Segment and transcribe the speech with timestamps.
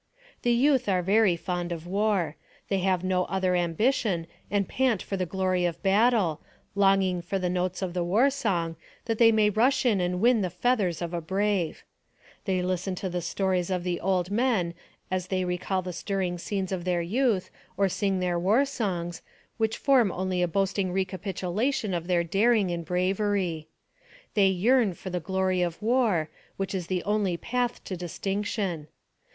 [0.41, 2.35] The youth are very fond of war.
[2.69, 6.41] They have no other ambition, and pant for the glory of battle,
[6.73, 10.19] long ing for the notes of the war song, that they may rush in and
[10.19, 11.83] win the feathers of a brave.
[12.45, 14.73] They listen to the stories of the old men,
[15.11, 17.51] as they recall the stirring scenes AMONG THE SIOUX INDIANS.
[17.75, 19.21] 189 of their youth, or sing their war songs,
[19.57, 23.67] which form only a boasting recapitulation of their daring and bravery.
[24.33, 28.87] They yearn for the glory of war, which is the only path to distinction.